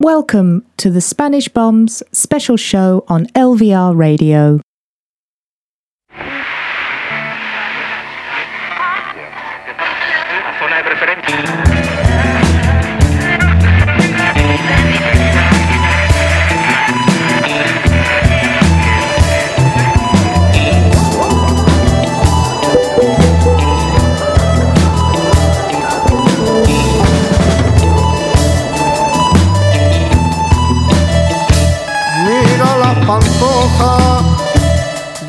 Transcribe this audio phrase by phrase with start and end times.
[0.00, 4.60] Welcome to the Spanish Bombs special show on LVR Radio.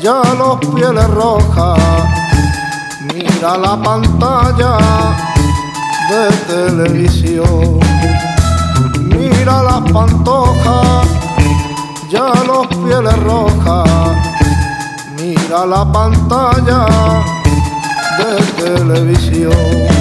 [0.00, 1.78] Ya los pieles rojas.
[3.00, 4.78] Mira la pantalla
[6.08, 7.80] de televisión.
[9.10, 11.08] Mira las pantojas,
[12.10, 13.88] ya los pieles rojas.
[15.16, 16.86] Mira la pantalla
[18.18, 19.97] de televisión.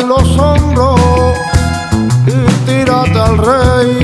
[0.00, 1.00] en los hombros
[2.26, 3.98] y tírate al rey,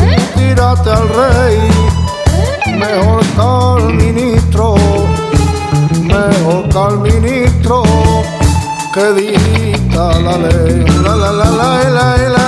[0.00, 1.58] y tírate al rey,
[2.78, 4.74] mejor que al ministro,
[6.02, 7.82] mejor que al ministro
[8.92, 12.16] que dicta la ley, la la la la la.
[12.28, 12.41] la.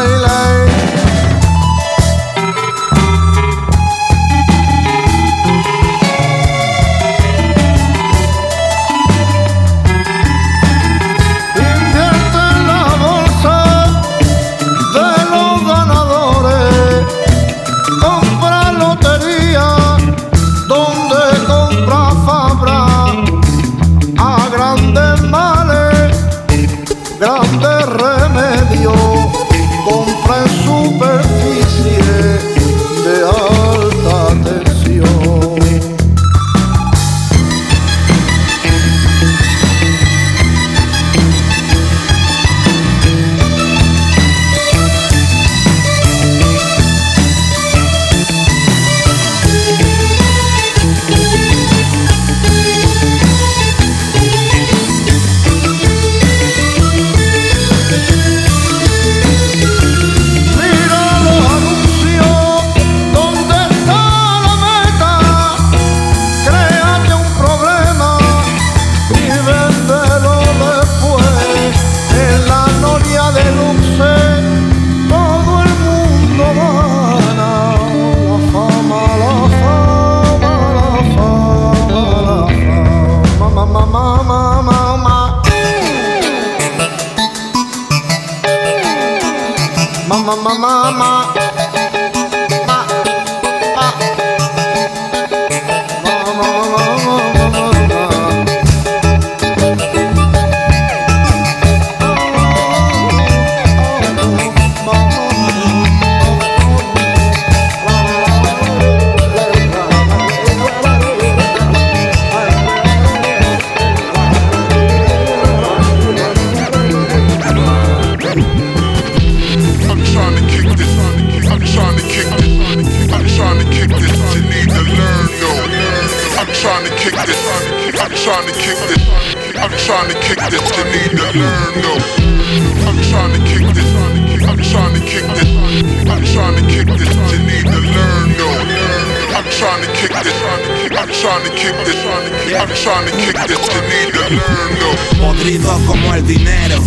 [145.19, 146.83] Podrido como el dinero.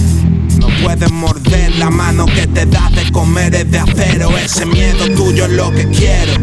[0.59, 4.35] No puedes morder la mano que te da de comer es de acero.
[4.37, 6.33] Ese miedo tuyo es lo que quiero.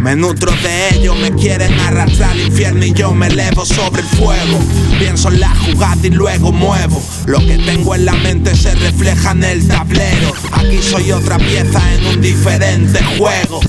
[0.00, 4.08] Me nutro de ello, me quieren arrastrar al infierno y yo me elevo sobre el
[4.08, 4.58] fuego.
[4.98, 7.02] Pienso en la jugada y luego muevo.
[7.26, 10.32] Lo que tengo en la mente se refleja en el tablero.
[10.52, 13.60] Aquí soy otra pieza en un diferente juego.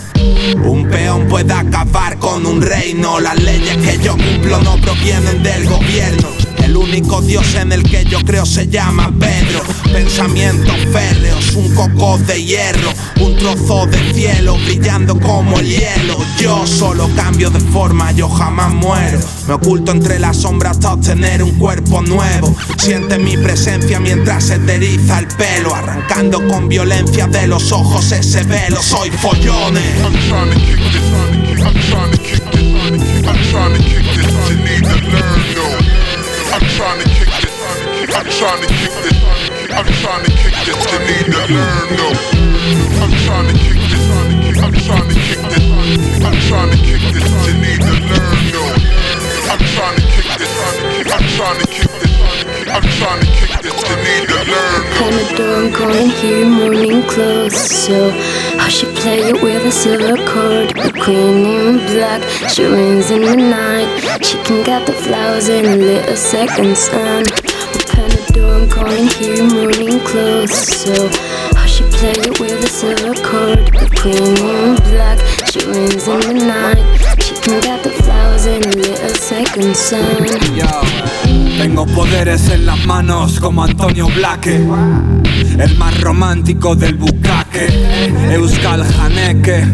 [0.64, 3.20] Un peón puede acabar con un reino.
[3.20, 6.45] Las leyes que yo cumplo no provienen del gobierno.
[6.66, 9.62] El único Dios en el que yo creo se llama Pedro.
[9.94, 12.92] Pensamientos férreos, un coco de hierro,
[13.22, 16.18] un trozo de cielo brillando como el hielo.
[16.40, 19.20] Yo solo cambio de forma, yo jamás muero.
[19.48, 22.56] Me oculto entre las sombras hasta obtener un cuerpo nuevo.
[22.80, 28.12] Siente mi presencia mientras se te eriza el pelo, arrancando con violencia de los ojos
[28.12, 28.82] ese velo.
[28.82, 29.84] Soy follones.
[32.88, 35.35] I'm trying
[36.74, 37.54] trying to kick this.
[38.16, 39.18] I'm trying to kick this.
[39.72, 40.78] I'm trying to kick this.
[40.92, 42.16] You need to learn though.
[43.02, 44.06] I'm trying to kick this.
[44.64, 45.66] I'm trying to kick this.
[46.24, 47.28] I'm trying to kick this.
[47.48, 48.74] You need to learn though.
[49.52, 50.54] I'm trying to kick this.
[51.12, 51.95] I'm trying to kick.
[52.76, 53.72] I'm trying to kick this.
[53.88, 55.00] You need to learn though.
[55.00, 57.56] Panadol, I'm calling here morning clothes.
[57.56, 58.12] So,
[58.60, 62.22] how she play it with a silver cord, a queen in black.
[62.50, 63.88] She reigns in the night.
[64.26, 67.24] She can get the flowers in a little second sun.
[67.96, 70.52] Panadol, I'm calling here morning clothes.
[70.52, 71.08] So,
[71.56, 75.18] how she play it with a silver cord, a queen in black.
[75.48, 76.84] She reigns in the night.
[77.24, 80.28] She can get the flowers in a little second sun.
[80.54, 80.68] Yo,
[81.68, 84.64] tengo poderes en las manos como Antonio Blaque,
[85.58, 87.66] el más romántico del bucaque.
[88.32, 89.66] Euskal Haneke,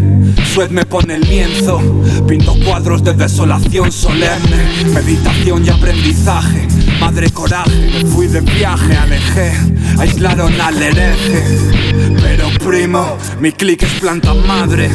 [0.53, 1.81] Sued me pone el lienzo,
[2.25, 6.65] pinto cuadros de desolación solemne, meditación y aprendizaje.
[7.01, 9.51] Madre coraje, me fui de viaje, alejé,
[9.97, 11.43] aislaron al hereje.
[12.21, 14.89] Pero primo, mi click es planta madre.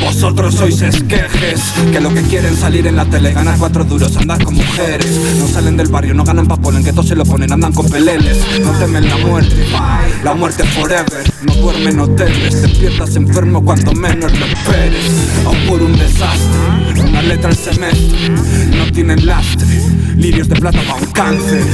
[0.00, 4.42] Vosotros sois esquejes, que lo que quieren salir en la tele, ganar cuatro duros, andar
[4.44, 5.10] con mujeres.
[5.38, 7.88] No salen del barrio, no ganan papel, en que todos se lo ponen, andan con
[7.88, 8.38] peleles.
[8.60, 9.66] No temen la muerte,
[10.22, 11.31] la muerte forever.
[11.44, 15.12] No duermen hoteles, despiertas enfermo cuando menos lo esperes.
[15.44, 18.28] Aún por un desastre, una letra al semestre,
[18.76, 19.66] no tienen lastre.
[20.16, 21.64] Lirios de plata pa' un cáncer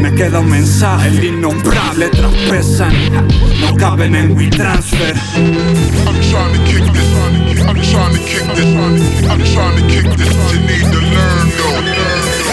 [0.00, 2.92] Me queda un mensaje, el innombrable Letras pesan,
[3.60, 5.14] no caben en WeTransfer
[6.06, 7.06] I'm trying to kick this.
[7.66, 8.76] I'm trying to kick this.
[9.28, 10.34] I'm trying to kick this.
[10.52, 11.76] You need to learn though.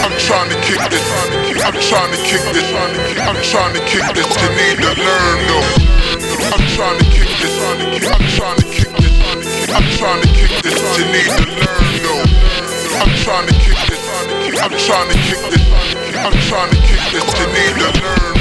[0.04, 1.04] I'm trying to kick this.
[1.64, 2.72] I'm trying to kick this.
[3.20, 4.42] I'm trying to kick this.
[4.42, 5.83] You need to learn though.
[6.52, 7.54] I'm trying to kick this.
[7.62, 9.14] On the kid, I'm trying to kick this.
[9.24, 10.76] On the kid, I'm trying to kick this.
[10.98, 12.24] You need to learn though.
[13.00, 14.02] I'm trying to kick this.
[14.10, 15.64] On the kid, I'm trying to kick this.
[16.24, 17.24] I'm trying to kick this.
[17.38, 18.34] You need to learn.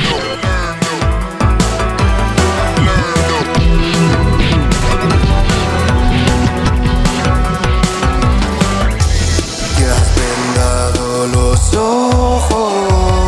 [10.94, 13.22] Te los ojos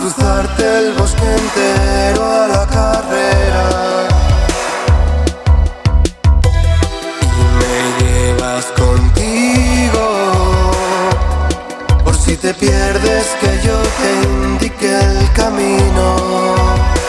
[0.00, 4.08] cruzarte el bosque entero a la carrera.
[7.38, 10.04] Y me llevas contigo
[12.02, 16.99] por si te pierdes que yo te indique el camino.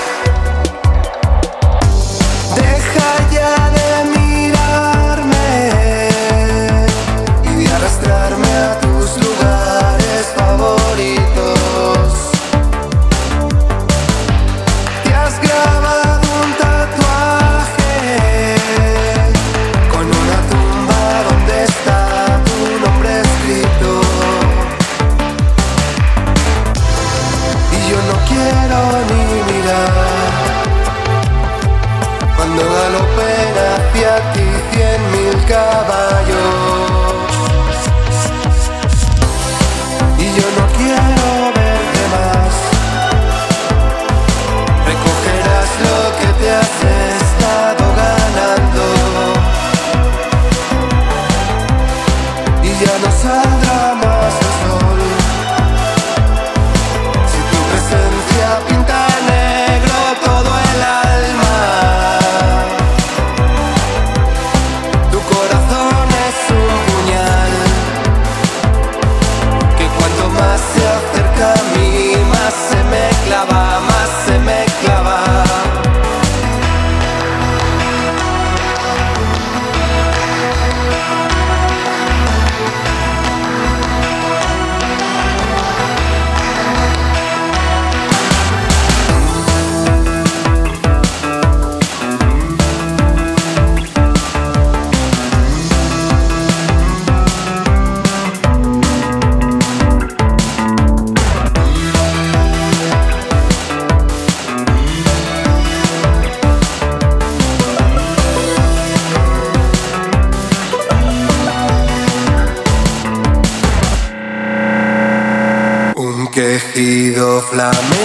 [117.42, 118.01] Flamenco.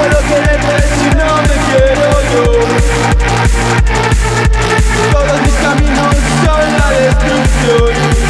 [0.00, 2.44] puedo quererte si no me quiero yo.
[5.12, 8.29] Todos mis caminos son la destrucción.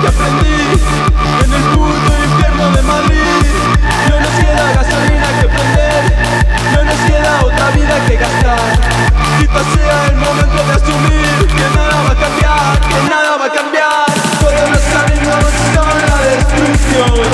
[0.00, 0.62] que aprendí
[1.44, 3.44] en el puto infierno de Madrid.
[4.08, 6.02] No nos queda gasolina que prender,
[6.74, 8.72] no nos queda otra vida que gastar.
[9.40, 13.50] Y pasea el momento de asumir que nada va a cambiar, que nada va a
[13.50, 14.06] cambiar.
[14.40, 17.26] Todos nos salimos con la destrucción.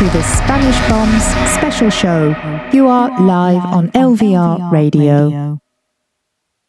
[0.00, 1.22] To this Spanish Bombs
[1.52, 2.34] special show.
[2.72, 5.60] You are live on LVR Radio.